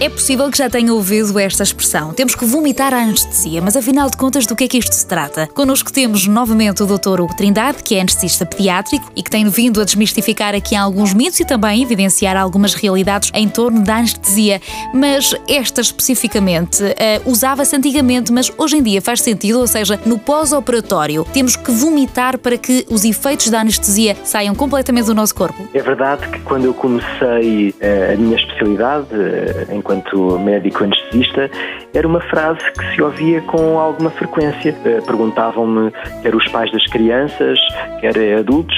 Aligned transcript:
É 0.00 0.08
possível 0.08 0.50
que 0.50 0.58
já 0.58 0.68
tenha 0.68 0.92
ouvido 0.92 1.38
esta 1.38 1.62
expressão. 1.62 2.12
Temos 2.12 2.34
que 2.34 2.44
vomitar 2.44 2.92
a 2.92 2.98
anestesia, 2.98 3.62
mas 3.62 3.76
afinal 3.76 4.10
de 4.10 4.16
contas, 4.16 4.44
do 4.44 4.56
que 4.56 4.64
é 4.64 4.68
que 4.68 4.76
isto 4.76 4.92
se 4.92 5.06
trata? 5.06 5.46
Connosco 5.46 5.92
temos 5.92 6.26
novamente 6.26 6.82
o 6.82 6.86
Dr. 6.86 7.20
Hugo 7.20 7.34
Trindade, 7.36 7.82
que 7.82 7.94
é 7.94 8.00
anestesista 8.00 8.44
pediátrico 8.44 9.10
e 9.14 9.22
que 9.22 9.30
tem 9.30 9.48
vindo 9.48 9.80
a 9.80 9.84
desmistificar 9.84 10.52
aqui 10.54 10.74
alguns 10.74 11.14
mitos 11.14 11.38
e 11.40 11.46
também 11.46 11.80
evidenciar 11.82 12.36
algumas 12.36 12.74
realidades 12.74 13.30
em 13.32 13.48
torno 13.48 13.82
da 13.82 13.96
anestesia. 13.96 14.60
Mas 14.92 15.34
esta 15.48 15.80
especificamente 15.80 16.82
uh, 16.82 17.30
usava-se 17.30 17.74
antigamente, 17.74 18.32
mas 18.32 18.52
hoje 18.58 18.76
em 18.76 18.82
dia 18.82 19.00
faz 19.00 19.22
sentido, 19.22 19.60
ou 19.60 19.66
seja, 19.66 19.98
no 20.04 20.18
pós-operatório, 20.18 21.24
temos 21.32 21.54
que 21.54 21.70
vomitar 21.70 22.36
para 22.36 22.58
que 22.58 22.84
os 22.90 23.04
efeitos 23.04 23.48
da 23.48 23.60
anestesia 23.60 24.16
saiam 24.24 24.54
completamente 24.56 25.06
do 25.06 25.14
nosso 25.14 25.34
corpo? 25.34 25.66
É 25.72 25.80
verdade 25.80 26.28
que 26.28 26.40
quando 26.40 26.64
eu 26.64 26.74
comecei 26.74 27.70
uh, 27.70 28.12
a 28.12 28.16
minha 28.16 28.36
especialidade, 28.36 29.06
uh, 29.14 29.72
enquanto 29.74 29.83
enquanto 29.84 30.38
médico 30.38 30.82
anestesista, 30.82 31.50
era 31.92 32.08
uma 32.08 32.20
frase 32.22 32.58
que 32.72 32.94
se 32.94 33.02
ouvia 33.02 33.42
com 33.42 33.78
alguma 33.78 34.10
frequência. 34.10 34.74
Eh, 34.84 35.00
perguntavam-me, 35.04 35.92
quer 36.22 36.34
os 36.34 36.48
pais 36.48 36.72
das 36.72 36.86
crianças, 36.86 37.58
quer 38.00 38.38
adultos, 38.38 38.74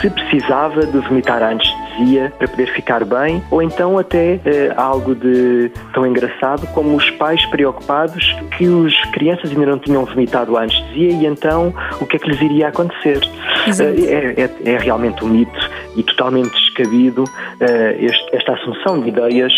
se 0.00 0.10
precisava 0.10 0.84
de 0.84 0.98
vomitar 0.98 1.40
a 1.42 1.50
anestesia 1.50 2.32
para 2.36 2.48
poder 2.48 2.66
ficar 2.74 3.04
bem, 3.04 3.42
ou 3.50 3.62
então 3.62 3.96
até 3.96 4.40
eh, 4.44 4.72
algo 4.76 5.14
de 5.14 5.70
tão 5.94 6.04
engraçado 6.04 6.66
como 6.74 6.96
os 6.96 7.08
pais 7.12 7.44
preocupados 7.46 8.36
que 8.56 8.66
os 8.66 8.94
crianças 9.12 9.50
ainda 9.50 9.66
não 9.66 9.78
tinham 9.78 10.04
vomitado 10.04 10.56
a 10.56 10.62
anestesia 10.62 11.12
e 11.12 11.26
então 11.26 11.72
o 12.00 12.06
que 12.06 12.16
é 12.16 12.18
que 12.18 12.28
lhes 12.28 12.40
iria 12.40 12.68
acontecer. 12.68 13.20
Eh, 13.68 14.40
é, 14.40 14.42
é, 14.42 14.72
é 14.74 14.78
realmente 14.78 15.24
um 15.24 15.28
mito 15.28 15.70
e 15.96 16.02
totalmente 16.02 16.69
descabido 16.80 17.24
uh, 17.24 17.26
este, 17.98 18.36
esta 18.36 18.52
assunção 18.54 19.00
de 19.00 19.08
ideias, 19.08 19.52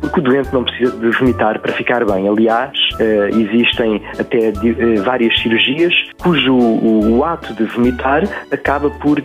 porque 0.00 0.20
o 0.20 0.22
doente 0.22 0.52
não 0.52 0.64
precisa 0.64 0.96
de 0.96 1.10
vomitar 1.10 1.60
para 1.60 1.72
ficar 1.72 2.04
bem. 2.04 2.28
Aliás, 2.28 2.76
uh, 2.94 3.38
existem 3.38 4.02
até 4.18 4.50
uh, 4.50 5.02
várias 5.02 5.38
cirurgias 5.40 5.92
cujo 6.18 6.52
o, 6.52 7.18
o, 7.18 7.24
ato 7.24 7.54
de 7.54 7.64
vomitar 7.64 8.22
acaba 8.50 8.90
por 8.90 9.22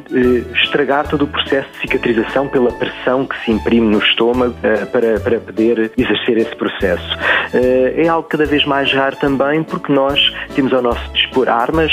estragar 0.63 1.07
todo 1.07 1.23
o 1.23 1.27
processo 1.27 1.67
de 1.73 1.79
cicatrização 1.79 2.47
pela 2.47 2.71
pressão 2.71 3.25
que 3.25 3.35
se 3.43 3.51
imprime 3.51 3.87
no 3.87 3.99
estômago 3.99 4.55
para, 4.91 5.19
para 5.19 5.39
poder 5.39 5.91
exercer 5.97 6.37
esse 6.37 6.55
processo. 6.55 7.17
é 7.53 8.07
algo 8.07 8.27
cada 8.29 8.45
vez 8.45 8.65
mais 8.65 8.93
raro 8.93 9.17
também 9.17 9.61
porque 9.63 9.91
nós 9.91 10.19
temos 10.55 10.73
ao 10.73 10.81
nosso 10.81 11.11
dispor 11.11 11.49
armas 11.49 11.91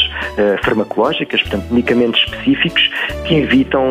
farmacológicas, 0.62 1.42
portanto, 1.42 1.66
medicamentos 1.72 2.20
específicos 2.24 2.90
que 3.26 3.34
evitam 3.34 3.90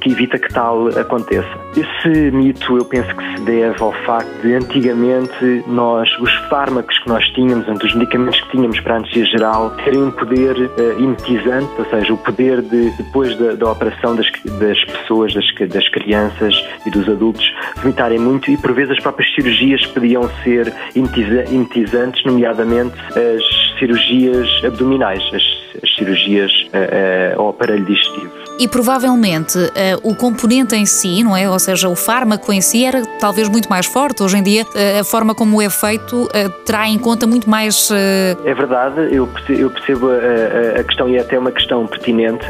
que 0.00 0.10
evita 0.10 0.38
que 0.38 0.52
tal 0.52 0.88
aconteça. 0.88 1.48
Esse 1.76 2.30
mito 2.30 2.78
eu 2.78 2.84
penso 2.84 3.14
que 3.14 3.36
se 3.36 3.44
deve 3.44 3.82
ao 3.82 3.92
facto 4.04 4.30
de 4.42 4.54
antigamente 4.54 5.62
nós, 5.66 6.08
os 6.20 6.32
fármacos 6.48 6.98
que 7.00 7.08
nós 7.08 7.24
tínhamos, 7.30 7.66
os 7.68 7.94
medicamentos 7.94 8.40
que 8.40 8.50
tínhamos 8.52 8.80
para 8.80 8.94
a 8.94 8.96
anestesia 8.98 9.26
geral, 9.26 9.70
terem 9.84 10.04
um 10.04 10.10
poder 10.10 10.56
uh, 10.56 10.98
imetizante, 10.98 11.70
ou 11.78 11.84
seja, 11.86 12.12
o 12.12 12.18
poder 12.18 12.62
de, 12.62 12.90
depois 12.96 13.36
da, 13.38 13.54
da 13.54 13.70
operação 13.70 14.16
das, 14.16 14.26
das 14.58 14.84
pessoas, 14.84 15.34
das, 15.34 15.44
das 15.68 15.88
crianças 15.90 16.54
e 16.86 16.90
dos 16.90 17.08
adultos, 17.08 17.52
vomitarem 17.76 18.18
muito 18.18 18.50
e 18.50 18.56
por 18.56 18.72
vezes 18.72 18.92
as 18.92 19.00
próprias 19.00 19.32
cirurgias 19.34 19.84
podiam 19.86 20.28
ser 20.42 20.72
imetizantes, 20.94 22.24
nomeadamente 22.24 22.96
as 23.10 23.65
cirurgias 23.78 24.48
abdominais, 24.64 25.22
as, 25.32 25.82
as 25.82 25.94
cirurgias 25.94 26.52
uh, 26.52 27.36
uh, 27.36 27.40
ao 27.40 27.48
aparelho 27.50 27.84
digestivo 27.84 28.46
e 28.58 28.66
provavelmente 28.66 29.58
uh, 29.58 29.70
o 30.02 30.14
componente 30.14 30.74
em 30.74 30.86
si, 30.86 31.22
não 31.22 31.36
é? 31.36 31.46
Ou 31.46 31.58
seja, 31.58 31.90
o 31.90 31.94
fármaco 31.94 32.50
em 32.50 32.62
si 32.62 32.86
era 32.86 33.02
talvez 33.20 33.50
muito 33.50 33.68
mais 33.68 33.84
forte. 33.84 34.22
Hoje 34.22 34.38
em 34.38 34.42
dia, 34.42 34.64
a 34.98 35.04
forma 35.04 35.34
como 35.34 35.60
é 35.60 35.68
feito 35.68 36.26
terá 36.64 36.88
em 36.88 36.98
conta 36.98 37.26
muito 37.26 37.50
mais. 37.50 37.90
É 37.90 38.54
verdade, 38.54 39.14
eu 39.14 39.26
percebo, 39.26 39.60
eu 39.60 39.70
percebo 39.70 40.08
a, 40.08 40.80
a, 40.80 40.84
questão 40.84 41.06
e 41.06 41.16
é 41.16 41.20
até 41.20 41.38
uma 41.38 41.52
questão 41.52 41.86
pertinente. 41.86 42.46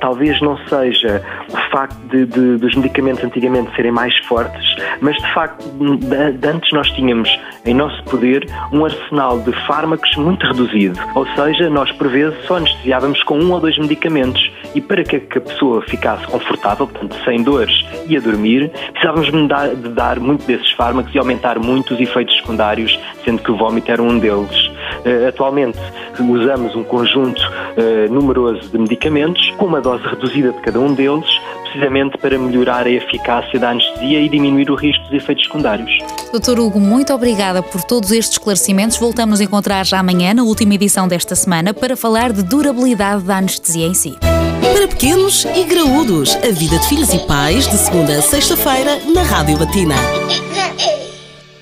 talvez 0.00 0.40
não 0.40 0.56
seja 0.68 1.20
o 1.48 1.67
facto 1.70 1.96
de, 2.08 2.26
de, 2.26 2.56
dos 2.56 2.74
medicamentos 2.74 3.22
antigamente 3.24 3.74
serem 3.74 3.92
mais 3.92 4.16
fortes, 4.26 4.76
mas 5.00 5.16
de 5.16 5.34
facto, 5.34 5.64
de, 5.64 6.32
de 6.32 6.48
antes 6.48 6.72
nós 6.72 6.90
tínhamos 6.90 7.28
em 7.64 7.74
nosso 7.74 8.02
poder 8.04 8.46
um 8.72 8.84
arsenal 8.84 9.40
de 9.40 9.52
fármacos 9.66 10.14
muito 10.16 10.46
reduzido. 10.46 10.98
Ou 11.14 11.26
seja, 11.34 11.68
nós 11.70 11.90
por 11.92 12.08
vezes 12.08 12.38
só 12.46 12.56
anestesiávamos 12.56 13.22
com 13.24 13.38
um 13.38 13.52
ou 13.52 13.60
dois 13.60 13.76
medicamentos 13.78 14.50
e 14.74 14.80
para 14.80 15.02
que 15.02 15.16
a 15.16 15.40
pessoa 15.40 15.82
ficasse 15.82 16.26
confortável, 16.26 16.86
portanto, 16.86 17.16
sem 17.24 17.42
dores 17.42 17.84
e 18.06 18.16
a 18.16 18.20
dormir, 18.20 18.70
precisávamos 18.92 19.30
de 19.30 19.88
dar, 19.90 20.20
muito 20.20 20.46
desses 20.46 20.70
fármacos 20.72 21.14
e 21.14 21.18
aumentar 21.18 21.58
muito 21.58 21.94
os 21.94 22.00
efeitos 22.00 22.36
secundários, 22.36 22.98
sendo 23.24 23.42
que 23.42 23.50
o 23.50 23.56
vómito 23.56 23.90
era 23.90 24.02
um 24.02 24.18
deles. 24.18 24.66
Uh, 25.04 25.28
atualmente 25.28 25.78
usamos 26.20 26.74
um 26.74 26.84
conjunto 26.84 27.40
uh, 27.78 28.12
numeroso 28.12 28.68
de 28.68 28.78
medicamentos, 28.78 29.50
com 29.56 29.66
uma 29.66 29.80
dose 29.80 30.02
reduzida 30.04 30.52
de 30.52 30.60
cada 30.60 30.80
um 30.80 30.92
deles, 30.92 31.28
precisamente 31.62 32.18
para 32.18 32.38
melhorar 32.38 32.86
a 32.86 32.90
eficácia 32.90 33.58
da 33.58 33.70
anestesia 33.70 34.20
e 34.20 34.28
diminuir 34.28 34.70
o 34.70 34.74
risco 34.74 35.02
dos 35.04 35.12
efeitos 35.12 35.44
secundários. 35.44 35.90
Doutor 36.32 36.58
Hugo, 36.58 36.80
muito 36.80 37.12
obrigada 37.14 37.62
por 37.62 37.82
todos 37.84 38.10
estes 38.10 38.32
esclarecimentos. 38.32 38.98
Voltamos 38.98 39.40
a 39.40 39.44
encontrar 39.44 39.84
já 39.84 39.98
amanhã, 39.98 40.34
na 40.34 40.42
última 40.42 40.74
edição 40.74 41.06
desta 41.08 41.34
semana, 41.34 41.72
para 41.72 41.96
falar 41.96 42.32
de 42.32 42.42
durabilidade 42.42 43.22
da 43.22 43.38
anestesia 43.38 43.86
em 43.86 43.94
si. 43.94 44.16
Para 44.20 44.88
pequenos 44.88 45.44
e 45.44 45.64
graúdos, 45.64 46.36
a 46.36 46.50
vida 46.52 46.78
de 46.78 46.88
filhos 46.88 47.12
e 47.14 47.18
pais, 47.26 47.66
de 47.68 47.76
segunda 47.76 48.12
a 48.12 48.22
sexta-feira, 48.22 48.98
na 49.14 49.22
Rádio 49.22 49.58
Latina. 49.58 49.94